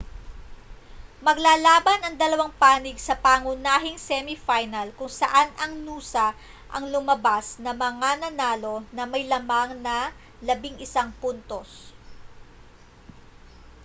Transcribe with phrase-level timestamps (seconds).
[1.25, 6.27] maglalaban ang dalawang panig sa pangunahing semi final kung saan ang noosa
[6.75, 9.97] ang lumabas na mga nanalo na may lamang na
[10.41, 10.81] 11
[11.21, 11.69] puntos